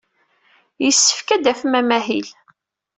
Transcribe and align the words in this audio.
Yessefk 0.83 1.27
ad 1.35 1.41
d-tafem 1.43 1.73
amahil. 1.79 2.27